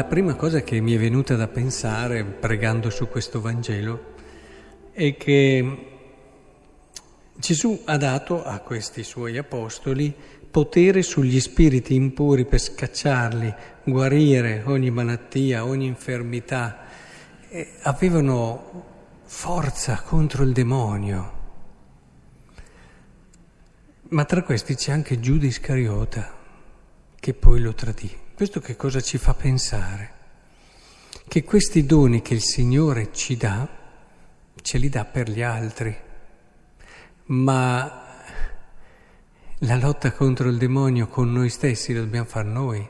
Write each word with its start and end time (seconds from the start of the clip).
La 0.00 0.06
prima 0.06 0.34
cosa 0.34 0.62
che 0.62 0.80
mi 0.80 0.94
è 0.94 0.98
venuta 0.98 1.36
da 1.36 1.46
pensare 1.46 2.24
pregando 2.24 2.88
su 2.88 3.06
questo 3.06 3.42
Vangelo 3.42 4.14
è 4.92 5.14
che 5.14 5.88
Gesù 7.34 7.82
ha 7.84 7.98
dato 7.98 8.42
a 8.42 8.60
questi 8.60 9.02
suoi 9.02 9.36
apostoli 9.36 10.16
potere 10.50 11.02
sugli 11.02 11.38
spiriti 11.38 11.94
impuri 11.96 12.46
per 12.46 12.60
scacciarli, 12.60 13.54
guarire 13.84 14.62
ogni 14.64 14.90
malattia, 14.90 15.66
ogni 15.66 15.84
infermità. 15.84 16.78
E 17.50 17.72
avevano 17.82 18.84
forza 19.24 20.00
contro 20.00 20.44
il 20.44 20.52
demonio. 20.52 21.32
Ma 24.08 24.24
tra 24.24 24.42
questi 24.44 24.76
c'è 24.76 24.92
anche 24.92 25.20
Giuda 25.20 25.44
Iscariota, 25.44 26.32
che 27.16 27.34
poi 27.34 27.60
lo 27.60 27.74
tradì. 27.74 28.28
Questo 28.40 28.60
che 28.60 28.74
cosa 28.74 29.02
ci 29.02 29.18
fa 29.18 29.34
pensare? 29.34 30.12
Che 31.28 31.44
questi 31.44 31.84
doni 31.84 32.22
che 32.22 32.32
il 32.32 32.40
Signore 32.40 33.12
ci 33.12 33.36
dà, 33.36 33.68
ce 34.62 34.78
li 34.78 34.88
dà 34.88 35.04
per 35.04 35.28
gli 35.28 35.42
altri, 35.42 35.94
ma 37.26 38.02
la 39.58 39.76
lotta 39.76 40.12
contro 40.12 40.48
il 40.48 40.56
demonio 40.56 41.06
con 41.08 41.30
noi 41.30 41.50
stessi 41.50 41.92
la 41.92 42.00
dobbiamo 42.00 42.24
fare 42.24 42.48
noi. 42.48 42.88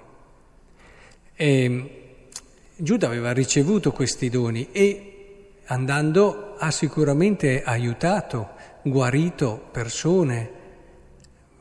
E 1.34 2.28
Giuda 2.76 3.08
aveva 3.08 3.32
ricevuto 3.32 3.90
questi 3.90 4.30
doni 4.30 4.68
e 4.70 5.54
andando 5.64 6.54
ha 6.58 6.70
sicuramente 6.70 7.64
aiutato, 7.64 8.50
guarito 8.84 9.68
persone, 9.72 10.50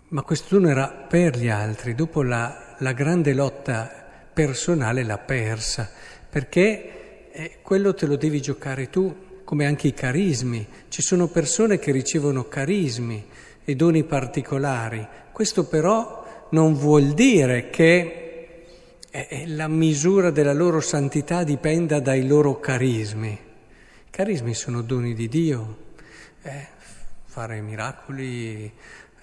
ma 0.10 0.22
questo 0.22 0.60
dono 0.60 0.70
era 0.70 0.90
per 0.90 1.36
gli 1.36 1.50
altri. 1.50 1.96
Dopo 1.96 2.22
la 2.22 2.69
la 2.80 2.94
grande 2.94 3.34
lotta 3.34 3.90
personale 4.34 5.04
l'ha 5.04 5.18
persa, 5.18 5.90
perché 6.30 7.32
eh, 7.32 7.58
quello 7.62 7.94
te 7.94 8.06
lo 8.06 8.16
devi 8.16 8.42
giocare 8.42 8.90
tu, 8.90 9.28
come 9.44 9.66
anche 9.66 9.88
i 9.88 9.94
carismi. 9.94 10.68
Ci 10.90 11.02
sono 11.02 11.28
persone 11.28 11.80
che 11.80 11.92
ricevono 11.92 12.48
carismi 12.48 13.26
e 13.64 13.76
doni 13.76 14.04
particolari. 14.04 15.08
Questo 15.32 15.66
però 15.68 16.48
non 16.52 16.74
vuol 16.74 17.14
dire 17.14 17.70
che 17.70 18.66
eh, 19.10 19.44
la 19.48 19.68
misura 19.68 20.30
della 20.30 20.54
loro 20.54 20.80
santità 20.82 21.44
dipenda 21.44 22.00
dai 22.00 22.28
loro 22.28 22.60
carismi. 22.60 23.30
I 23.30 24.10
carismi 24.10 24.54
sono 24.54 24.82
doni 24.82 25.14
di 25.14 25.28
Dio. 25.28 25.78
Eh, 26.44 26.68
fare 27.26 27.62
miracoli, 27.62 28.72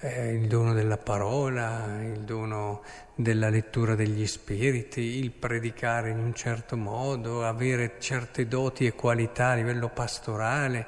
eh, 0.00 0.32
il 0.32 0.46
dono 0.46 0.72
della 0.72 0.98
parola, 0.98 1.98
il 2.02 2.20
dono 2.20 2.82
della 3.14 3.48
lettura 3.48 3.94
degli 3.94 4.26
spiriti, 4.26 5.00
il 5.00 5.30
predicare 5.30 6.10
in 6.10 6.18
un 6.18 6.34
certo 6.34 6.76
modo, 6.76 7.44
avere 7.44 7.94
certe 7.98 8.46
doti 8.46 8.86
e 8.86 8.92
qualità 8.92 9.48
a 9.48 9.54
livello 9.54 9.88
pastorale. 9.88 10.86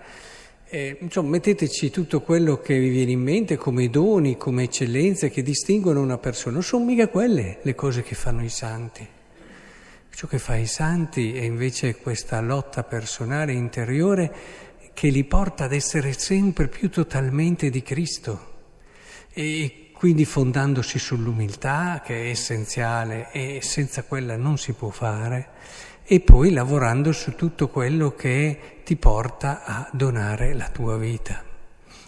Eh, 0.70 0.98
insomma, 1.00 1.30
metteteci 1.30 1.90
tutto 1.90 2.20
quello 2.20 2.58
che 2.58 2.78
vi 2.78 2.90
viene 2.90 3.12
in 3.12 3.22
mente 3.22 3.56
come 3.56 3.88
doni, 3.88 4.36
come 4.36 4.64
eccellenze 4.64 5.30
che 5.30 5.42
distinguono 5.42 6.02
una 6.02 6.18
persona. 6.18 6.54
Non 6.54 6.62
sono 6.62 6.84
mica 6.84 7.08
quelle 7.08 7.60
le 7.62 7.74
cose 7.74 8.02
che 8.02 8.14
fanno 8.14 8.44
i 8.44 8.50
santi. 8.50 9.06
Ciò 10.10 10.26
che 10.26 10.38
fa 10.38 10.56
i 10.56 10.66
santi 10.66 11.34
è 11.34 11.42
invece 11.42 11.96
questa 11.96 12.40
lotta 12.40 12.82
personale 12.82 13.52
interiore 13.52 14.34
che 14.92 15.08
li 15.08 15.24
porta 15.24 15.64
ad 15.64 15.72
essere 15.72 16.12
sempre 16.12 16.66
più 16.66 16.90
totalmente 16.90 17.70
di 17.70 17.82
Cristo 17.82 18.56
e 19.38 19.90
quindi 19.92 20.24
fondandosi 20.24 20.98
sull'umiltà 20.98 22.02
che 22.04 22.24
è 22.24 22.28
essenziale 22.30 23.30
e 23.30 23.60
senza 23.62 24.02
quella 24.02 24.34
non 24.34 24.58
si 24.58 24.72
può 24.72 24.90
fare, 24.90 25.50
e 26.02 26.18
poi 26.18 26.50
lavorando 26.50 27.12
su 27.12 27.36
tutto 27.36 27.68
quello 27.68 28.16
che 28.16 28.80
ti 28.82 28.96
porta 28.96 29.62
a 29.64 29.88
donare 29.92 30.54
la 30.54 30.68
tua 30.70 30.96
vita. 30.96 31.44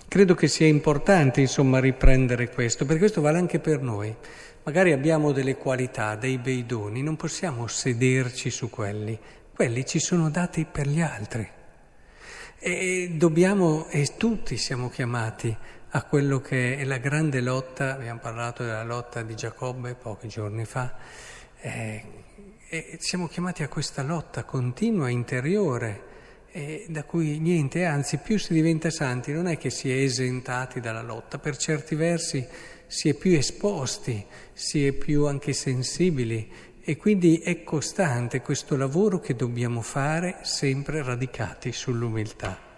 Credo 0.09 0.35
che 0.35 0.49
sia 0.49 0.67
importante, 0.67 1.41
insomma, 1.41 1.79
riprendere 1.79 2.51
questo, 2.51 2.85
perché 2.85 2.99
questo 3.03 3.21
vale 3.21 3.39
anche 3.39 3.61
per 3.61 3.81
noi. 3.81 4.13
Magari 4.65 4.91
abbiamo 4.91 5.31
delle 5.31 5.55
qualità, 5.55 6.17
dei 6.17 6.37
bei 6.37 6.67
doni, 6.67 7.01
non 7.01 7.15
possiamo 7.15 7.69
sederci 7.69 8.51
su 8.51 8.69
quelli, 8.71 9.17
quelli 9.55 9.87
ci 9.87 10.01
sono 10.01 10.31
dati 10.31 10.67
per 10.69 10.89
gli 10.89 11.01
altri. 11.01 11.49
E 12.59 13.13
dobbiamo, 13.15 13.87
e 13.89 14.15
tutti 14.17 14.57
siamo 14.57 14.91
chiamati 14.91 15.57
a 15.93 16.03
quello 16.05 16.41
che 16.41 16.77
è 16.77 16.85
la 16.85 16.99
grande 16.99 17.41
lotta, 17.41 17.95
abbiamo 17.95 18.21
parlato 18.21 18.63
della 18.63 18.85
lotta 18.85 19.23
di 19.23 19.35
Giacobbe 19.35 19.95
pochi 19.95 20.29
giorni 20.29 20.65
fa, 20.65 20.95
eh, 21.61 22.05
e 22.69 22.97
siamo 23.01 23.27
chiamati 23.27 23.65
a 23.65 23.69
questa 23.69 24.03
lotta 24.03 24.45
continua, 24.45 25.09
interiore, 25.09 26.09
eh, 26.53 26.87
da 26.89 27.03
cui 27.03 27.41
niente, 27.41 27.85
anzi 27.85 28.19
più 28.19 28.39
si 28.39 28.53
diventa 28.53 28.91
santi 28.91 29.33
non 29.33 29.49
è 29.49 29.59
che 29.59 29.71
si 29.71 29.91
è 29.91 29.97
esentati 29.97 30.79
dalla 30.79 31.03
lotta, 31.03 31.39
per 31.39 31.57
certi 31.57 31.97
versi 31.97 32.47
si 32.87 33.09
è 33.09 33.15
più 33.15 33.37
esposti, 33.37 34.25
si 34.53 34.87
è 34.87 34.93
più 34.93 35.27
anche 35.27 35.53
sensibili 35.53 36.49
e 36.83 36.97
quindi 36.97 37.39
è 37.39 37.65
costante 37.65 38.41
questo 38.41 38.77
lavoro 38.77 39.19
che 39.19 39.35
dobbiamo 39.35 39.81
fare 39.81 40.39
sempre 40.43 41.03
radicati 41.03 41.73
sull'umiltà. 41.73 42.70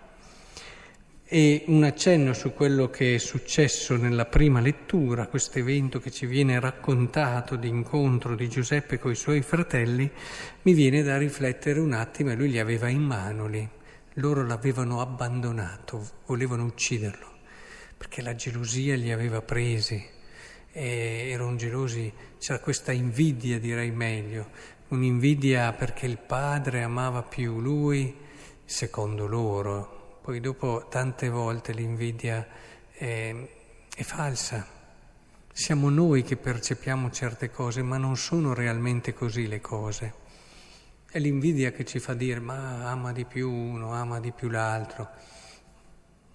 E 1.35 1.65
un 1.69 1.83
accenno 1.83 2.35
su 2.35 2.53
quello 2.53 2.91
che 2.91 3.15
è 3.15 3.19
successo 3.19 3.97
nella 3.97 4.27
prima 4.27 4.61
lettura, 4.61 5.29
questo 5.29 5.61
evento 5.61 5.99
che 5.99 6.11
ci 6.11 6.27
viene 6.27 6.61
raccontato 6.61 7.57
di 7.57 7.69
incontro 7.69 8.35
di 8.35 8.51
Giuseppe 8.51 8.99
con 8.99 9.13
i 9.13 9.15
suoi 9.15 9.41
fratelli, 9.41 10.11
mi 10.61 10.75
viene 10.75 11.03
da 11.03 11.17
riflettere 11.17 11.81
un 11.81 11.95
attimo 11.95 12.33
e 12.33 12.35
lui 12.35 12.51
li 12.51 12.59
aveva 12.59 12.89
in 12.89 13.01
mano 13.01 13.47
lì. 13.47 13.67
Loro 14.17 14.45
l'avevano 14.45 15.01
abbandonato, 15.01 16.07
volevano 16.27 16.65
ucciderlo, 16.65 17.33
perché 17.97 18.21
la 18.21 18.35
gelosia 18.35 18.95
li 18.95 19.11
aveva 19.11 19.41
presi, 19.41 20.05
e 20.71 21.29
erano 21.31 21.57
gelosi, 21.57 22.13
c'era 22.39 22.59
questa 22.59 22.93
invidia 22.93 23.59
direi 23.59 23.91
meglio, 23.91 24.51
un'invidia 24.89 25.73
perché 25.73 26.05
il 26.05 26.19
padre 26.19 26.83
amava 26.83 27.23
più 27.23 27.59
lui, 27.59 28.15
secondo 28.67 29.27
loro, 29.27 30.01
poi 30.23 30.39
dopo 30.39 30.87
tante 30.89 31.29
volte 31.29 31.73
l'invidia 31.73 32.47
è, 32.93 33.35
è 33.93 34.03
falsa. 34.03 34.65
Siamo 35.53 35.91
noi 35.91 36.23
che 36.23 36.37
percepiamo 36.37 37.11
certe 37.11 37.51
cose, 37.51 37.83
ma 37.83 37.97
non 37.97 38.17
sono 38.17 38.55
realmente 38.55 39.13
così 39.13 39.49
le 39.49 39.61
cose. 39.61 40.15
È 41.11 41.19
l'invidia 41.19 41.73
che 41.73 41.85
ci 41.85 41.99
fa 41.99 42.15
dire 42.15 42.39
ma 42.39 42.89
ama 42.89 43.11
di 43.11 43.25
più 43.25 43.51
uno, 43.51 43.93
ama 43.93 44.21
di 44.21 44.31
più 44.31 44.49
l'altro. 44.49 45.09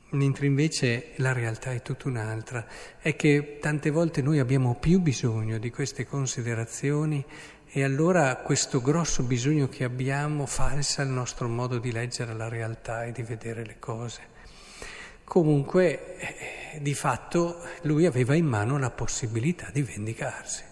Mentre 0.10 0.48
invece 0.48 1.14
la 1.16 1.32
realtà 1.32 1.72
è 1.72 1.82
tutta 1.82 2.10
un'altra. 2.10 2.68
È 3.00 3.16
che 3.16 3.58
tante 3.62 3.90
volte 3.90 4.22
noi 4.22 4.40
abbiamo 4.40 4.76
più 4.76 5.00
bisogno 5.00 5.58
di 5.60 5.72
queste 5.72 6.06
considerazioni 6.06 7.26
e 7.70 7.84
allora 7.84 8.38
questo 8.38 8.82
grosso 8.82 9.24
bisogno 9.24 9.68
che 9.68 9.84
abbiamo 9.84 10.46
falsa 10.46 11.02
il 11.02 11.10
nostro 11.10 11.50
modo 11.50 11.80
di 11.80 11.92
leggere 11.92 12.34
la 12.34 12.48
realtà 12.48 13.04
e 13.04 13.12
di 13.12 13.24
vedere 13.24 13.66
le 13.66 13.78
cose. 13.78 14.36
Comunque, 15.26 16.16
eh, 16.16 16.82
di 16.82 16.94
fatto, 16.94 17.62
lui 17.82 18.06
aveva 18.06 18.36
in 18.36 18.46
mano 18.46 18.78
la 18.78 18.90
possibilità 18.90 19.70
di 19.70 19.82
vendicarsi. 19.82 20.64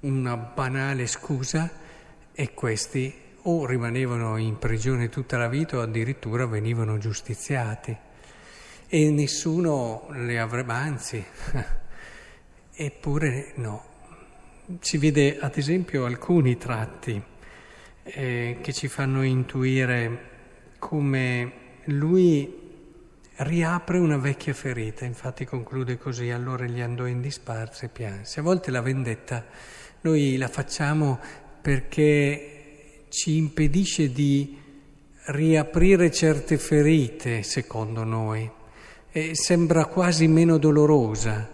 Una 0.00 0.36
banale 0.36 1.06
scusa 1.06 1.70
e 2.32 2.52
questi 2.52 3.14
o 3.42 3.64
rimanevano 3.64 4.36
in 4.38 4.58
prigione 4.58 5.08
tutta 5.08 5.38
la 5.38 5.48
vita 5.48 5.76
o 5.76 5.82
addirittura 5.82 6.46
venivano 6.46 6.98
giustiziati. 6.98 7.96
E 8.88 9.10
nessuno 9.10 10.08
le 10.10 10.40
avrebbe, 10.40 10.72
anzi, 10.72 11.24
eppure 12.74 13.52
no 13.56 13.90
si 14.80 14.98
vede 14.98 15.38
ad 15.38 15.56
esempio 15.56 16.04
alcuni 16.04 16.56
tratti 16.56 17.20
eh, 18.04 18.58
che 18.60 18.72
ci 18.72 18.88
fanno 18.88 19.22
intuire 19.22 20.30
come 20.78 21.52
lui 21.84 22.60
riapre 23.36 23.98
una 23.98 24.18
vecchia 24.18 24.54
ferita, 24.54 25.04
infatti 25.04 25.44
conclude 25.44 25.98
così, 25.98 26.30
allora 26.30 26.64
gli 26.64 26.80
andò 26.80 27.06
in 27.06 27.20
disparse 27.20 27.86
e 27.86 27.88
pianse. 27.88 28.40
A 28.40 28.42
volte 28.42 28.70
la 28.70 28.80
vendetta 28.80 29.44
noi 30.02 30.36
la 30.36 30.48
facciamo 30.48 31.18
perché 31.60 33.04
ci 33.08 33.36
impedisce 33.36 34.10
di 34.10 34.58
riaprire 35.26 36.10
certe 36.10 36.58
ferite, 36.58 37.42
secondo 37.42 38.04
noi, 38.04 38.50
e 39.10 39.34
sembra 39.34 39.86
quasi 39.86 40.26
meno 40.26 40.58
dolorosa. 40.58 41.51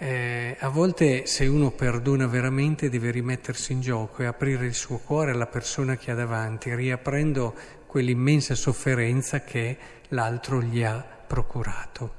Eh, 0.00 0.56
a 0.60 0.68
volte 0.68 1.26
se 1.26 1.46
uno 1.46 1.72
perdona 1.72 2.28
veramente 2.28 2.88
deve 2.88 3.10
rimettersi 3.10 3.72
in 3.72 3.80
gioco 3.80 4.22
e 4.22 4.26
aprire 4.26 4.64
il 4.64 4.74
suo 4.74 4.98
cuore 4.98 5.32
alla 5.32 5.48
persona 5.48 5.96
che 5.96 6.12
ha 6.12 6.14
davanti, 6.14 6.72
riaprendo 6.72 7.52
quell'immensa 7.84 8.54
sofferenza 8.54 9.42
che 9.42 9.76
l'altro 10.10 10.62
gli 10.62 10.84
ha 10.84 11.04
procurato. 11.26 12.14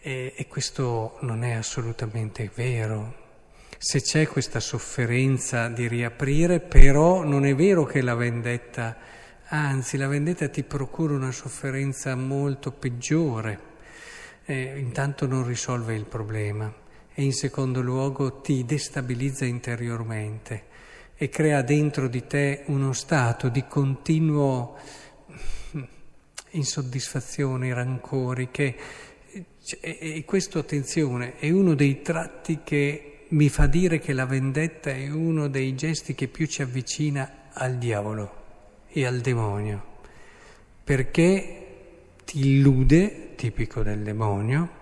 E, 0.00 0.34
e 0.36 0.48
questo 0.48 1.18
non 1.20 1.44
è 1.44 1.52
assolutamente 1.52 2.50
vero. 2.52 3.26
Se 3.78 4.02
c'è 4.02 4.26
questa 4.26 4.58
sofferenza 4.58 5.68
di 5.68 5.86
riaprire, 5.86 6.58
però 6.58 7.22
non 7.22 7.46
è 7.46 7.54
vero 7.54 7.84
che 7.84 8.02
la 8.02 8.16
vendetta, 8.16 8.96
anzi 9.50 9.96
la 9.98 10.08
vendetta 10.08 10.48
ti 10.48 10.64
procura 10.64 11.14
una 11.14 11.30
sofferenza 11.30 12.16
molto 12.16 12.72
peggiore, 12.72 13.60
eh, 14.46 14.80
intanto 14.80 15.28
non 15.28 15.46
risolve 15.46 15.94
il 15.94 16.04
problema 16.04 16.86
e 17.18 17.24
in 17.24 17.32
secondo 17.32 17.80
luogo 17.80 18.40
ti 18.42 18.64
destabilizza 18.64 19.44
interiormente 19.44 20.66
e 21.16 21.28
crea 21.28 21.62
dentro 21.62 22.06
di 22.06 22.24
te 22.28 22.62
uno 22.66 22.92
stato 22.92 23.48
di 23.48 23.66
continuo 23.66 24.76
insoddisfazione, 26.50 27.74
rancori, 27.74 28.50
che, 28.52 28.76
e 29.80 30.22
questo, 30.24 30.60
attenzione, 30.60 31.38
è 31.38 31.50
uno 31.50 31.74
dei 31.74 32.02
tratti 32.02 32.60
che 32.62 33.24
mi 33.30 33.48
fa 33.48 33.66
dire 33.66 33.98
che 33.98 34.12
la 34.12 34.24
vendetta 34.24 34.90
è 34.90 35.10
uno 35.10 35.48
dei 35.48 35.74
gesti 35.74 36.14
che 36.14 36.28
più 36.28 36.46
ci 36.46 36.62
avvicina 36.62 37.48
al 37.52 37.78
diavolo 37.78 38.44
e 38.86 39.04
al 39.04 39.18
demonio, 39.18 39.84
perché 40.84 41.66
ti 42.24 42.46
illude, 42.46 43.34
tipico 43.34 43.82
del 43.82 44.04
demonio, 44.04 44.76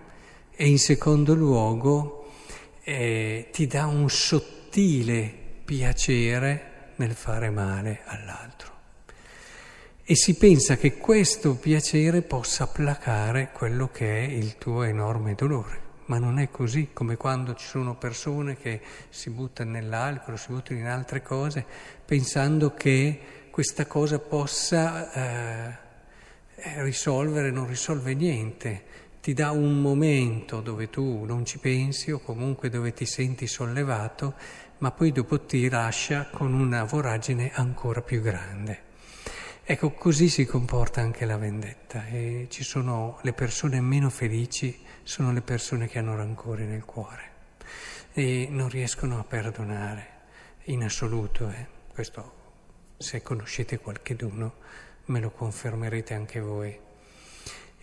e 0.54 0.68
in 0.68 0.78
secondo 0.78 1.34
luogo 1.34 2.24
eh, 2.88 3.48
ti 3.50 3.66
dà 3.66 3.86
un 3.86 4.08
sottile 4.08 5.32
piacere 5.64 6.92
nel 6.96 7.14
fare 7.14 7.50
male 7.50 8.02
all'altro 8.04 8.74
e 10.08 10.14
si 10.14 10.36
pensa 10.36 10.76
che 10.76 10.98
questo 10.98 11.56
piacere 11.56 12.22
possa 12.22 12.68
placare 12.68 13.50
quello 13.52 13.88
che 13.90 14.24
è 14.24 14.30
il 14.30 14.56
tuo 14.56 14.84
enorme 14.84 15.34
dolore. 15.34 15.80
Ma 16.04 16.18
non 16.18 16.38
è 16.38 16.48
così, 16.48 16.90
come 16.92 17.16
quando 17.16 17.56
ci 17.56 17.66
sono 17.66 17.96
persone 17.96 18.56
che 18.56 18.80
si 19.08 19.30
buttano 19.30 19.72
nell'alcol, 19.72 20.38
si 20.38 20.52
buttano 20.52 20.78
in 20.78 20.86
altre 20.86 21.22
cose, 21.22 21.66
pensando 22.04 22.72
che 22.72 23.48
questa 23.50 23.86
cosa 23.86 24.20
possa 24.20 25.12
eh, 25.12 25.76
risolvere, 26.82 27.50
non 27.50 27.66
risolve 27.66 28.14
niente. 28.14 28.84
Ti 29.26 29.34
dà 29.34 29.50
un 29.50 29.80
momento 29.80 30.60
dove 30.60 30.88
tu 30.88 31.24
non 31.24 31.44
ci 31.44 31.58
pensi 31.58 32.12
o 32.12 32.20
comunque 32.20 32.68
dove 32.68 32.92
ti 32.92 33.04
senti 33.06 33.48
sollevato, 33.48 34.34
ma 34.78 34.92
poi 34.92 35.10
dopo 35.10 35.40
ti 35.40 35.68
lascia 35.68 36.28
con 36.30 36.54
una 36.54 36.84
voragine 36.84 37.50
ancora 37.52 38.02
più 38.02 38.22
grande. 38.22 38.82
Ecco, 39.64 39.90
così 39.90 40.28
si 40.28 40.44
comporta 40.46 41.00
anche 41.00 41.24
la 41.24 41.38
vendetta 41.38 42.06
e 42.06 42.46
ci 42.50 42.62
sono 42.62 43.18
le 43.22 43.32
persone 43.32 43.80
meno 43.80 44.10
felici, 44.10 44.78
sono 45.02 45.32
le 45.32 45.42
persone 45.42 45.88
che 45.88 45.98
hanno 45.98 46.14
rancore 46.14 46.64
nel 46.64 46.84
cuore 46.84 47.30
e 48.12 48.46
non 48.48 48.68
riescono 48.68 49.18
a 49.18 49.24
perdonare 49.24 50.06
in 50.66 50.84
assoluto. 50.84 51.48
Eh. 51.50 51.66
Questo, 51.92 52.32
se 52.96 53.22
conoscete 53.22 53.80
qualcheduno, 53.80 54.54
me 55.06 55.18
lo 55.18 55.30
confermerete 55.30 56.14
anche 56.14 56.38
voi. 56.38 56.85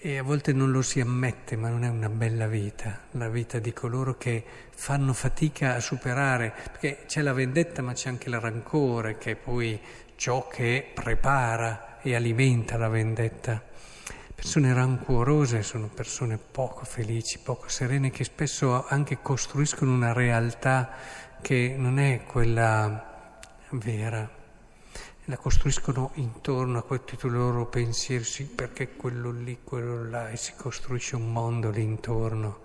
E 0.05 0.17
a 0.17 0.21
volte 0.21 0.51
non 0.51 0.69
lo 0.69 0.81
si 0.81 0.99
ammette, 0.99 1.55
ma 1.55 1.69
non 1.69 1.85
è 1.85 1.87
una 1.87 2.09
bella 2.09 2.45
vita, 2.45 3.03
la 3.11 3.29
vita 3.29 3.59
di 3.59 3.71
coloro 3.71 4.17
che 4.17 4.43
fanno 4.75 5.13
fatica 5.13 5.75
a 5.75 5.79
superare, 5.79 6.53
perché 6.71 7.05
c'è 7.07 7.21
la 7.21 7.31
vendetta 7.31 7.81
ma 7.81 7.93
c'è 7.93 8.09
anche 8.09 8.27
il 8.27 8.37
rancore 8.37 9.17
che 9.17 9.37
poi 9.37 9.79
ciò 10.15 10.49
che 10.49 10.91
prepara 10.93 11.99
e 12.01 12.15
alimenta 12.15 12.75
la 12.75 12.89
vendetta. 12.89 13.63
Persone 14.35 14.73
rancuorose 14.73 15.63
sono 15.63 15.87
persone 15.87 16.37
poco 16.37 16.83
felici, 16.83 17.39
poco 17.39 17.69
serene, 17.69 18.11
che 18.11 18.25
spesso 18.25 18.85
anche 18.85 19.19
costruiscono 19.21 19.93
una 19.93 20.11
realtà 20.11 20.89
che 21.41 21.75
non 21.77 21.97
è 21.97 22.23
quella 22.27 23.39
vera. 23.69 24.42
La 25.25 25.37
costruiscono 25.37 26.11
intorno 26.15 26.79
a 26.79 26.83
questi 26.83 27.17
loro 27.21 27.67
pensieri, 27.67 28.23
sì, 28.23 28.43
perché 28.45 28.95
quello 28.95 29.31
lì, 29.31 29.59
quello 29.63 30.09
là, 30.09 30.29
e 30.29 30.37
si 30.37 30.53
costruisce 30.55 31.15
un 31.15 31.31
mondo 31.31 31.69
lì 31.69 31.81
intorno 31.81 32.61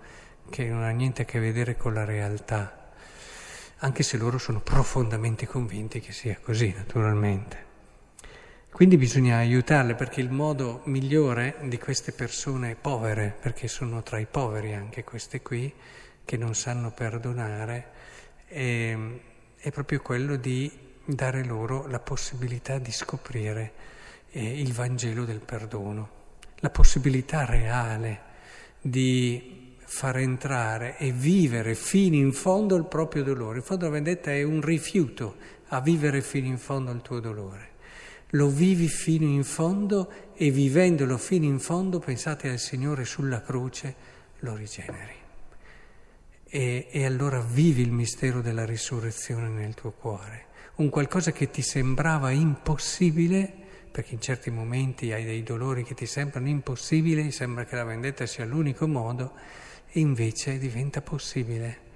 che 0.49 0.65
non 0.65 0.83
ha 0.83 0.89
niente 0.89 1.21
a 1.21 1.25
che 1.25 1.39
vedere 1.39 1.77
con 1.77 1.93
la 1.93 2.05
realtà 2.05 2.79
anche 3.79 4.03
se 4.03 4.17
loro 4.17 4.37
sono 4.37 4.59
profondamente 4.59 5.47
convinti 5.47 5.99
che 5.99 6.11
sia 6.11 6.37
così, 6.41 6.73
naturalmente. 6.75 7.67
Quindi 8.71 8.97
bisogna 8.97 9.37
aiutarle 9.37 9.95
perché 9.95 10.21
il 10.21 10.29
modo 10.29 10.81
migliore 10.85 11.55
di 11.63 11.77
queste 11.77 12.11
persone 12.11 12.75
povere, 12.75 13.35
perché 13.39 13.67
sono 13.67 14.03
tra 14.03 14.19
i 14.19 14.27
poveri 14.29 14.73
anche 14.73 15.03
queste 15.03 15.41
qui, 15.41 15.73
che 16.25 16.37
non 16.37 16.55
sanno 16.55 16.91
perdonare, 16.91 17.91
è, 18.45 18.97
è 19.57 19.71
proprio 19.71 20.01
quello 20.01 20.35
di 20.35 20.87
dare 21.13 21.43
loro 21.43 21.87
la 21.87 21.99
possibilità 21.99 22.77
di 22.77 22.91
scoprire 22.91 23.71
eh, 24.31 24.59
il 24.59 24.73
Vangelo 24.73 25.25
del 25.25 25.39
perdono, 25.39 26.09
la 26.57 26.69
possibilità 26.69 27.45
reale 27.45 28.27
di 28.79 29.75
far 29.77 30.17
entrare 30.17 30.97
e 30.97 31.11
vivere 31.11 31.73
fino 31.73 32.15
in 32.15 32.31
fondo 32.31 32.75
il 32.75 32.85
proprio 32.85 33.23
dolore. 33.23 33.57
In 33.57 33.63
fondo 33.63 33.85
la 33.85 33.91
vendetta 33.91 34.31
è 34.31 34.43
un 34.43 34.61
rifiuto 34.61 35.35
a 35.69 35.81
vivere 35.81 36.21
fino 36.21 36.47
in 36.47 36.57
fondo 36.57 36.91
il 36.91 37.01
tuo 37.01 37.19
dolore. 37.19 37.67
Lo 38.33 38.47
vivi 38.49 38.87
fino 38.87 39.25
in 39.25 39.43
fondo 39.43 40.11
e 40.35 40.51
vivendolo 40.51 41.17
fino 41.17 41.45
in 41.45 41.59
fondo, 41.59 41.97
pensate 41.97 42.49
al 42.49 42.59
Signore 42.59 43.03
sulla 43.03 43.41
croce, 43.41 43.95
lo 44.39 44.55
rigeneri. 44.55 45.18
E, 46.51 46.87
e 46.89 47.05
allora 47.05 47.39
vivi 47.39 47.83
il 47.83 47.91
mistero 47.91 48.41
della 48.41 48.65
risurrezione 48.65 49.49
nel 49.49 49.75
tuo 49.75 49.91
cuore. 49.91 50.47
Un 50.75 50.89
qualcosa 50.89 51.31
che 51.31 51.51
ti 51.51 51.61
sembrava 51.61 52.31
impossibile, 52.31 53.53
perché 53.91 54.15
in 54.15 54.21
certi 54.21 54.49
momenti 54.49 55.11
hai 55.11 55.25
dei 55.25 55.43
dolori 55.43 55.83
che 55.83 55.93
ti 55.93 56.07
sembrano 56.07 56.47
impossibili, 56.47 57.31
sembra 57.31 57.65
che 57.65 57.75
la 57.75 57.83
vendetta 57.83 58.25
sia 58.25 58.45
l'unico 58.45 58.87
modo, 58.87 59.33
e 59.91 59.99
invece 59.99 60.57
diventa 60.57 61.01
possibile. 61.01 61.87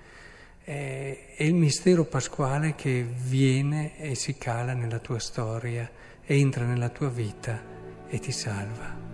È, 0.63 1.35
il 1.39 1.53
mistero 1.55 2.05
pasquale 2.05 2.75
che 2.75 3.03
viene 3.03 3.97
e 3.97 4.15
si 4.15 4.37
cala 4.37 4.73
nella 4.73 4.99
tua 4.99 5.19
storia, 5.19 5.89
entra 6.25 6.65
nella 6.65 6.89
tua 6.89 7.09
vita 7.09 7.61
e 8.07 8.19
ti 8.19 8.31
salva. 8.31 9.12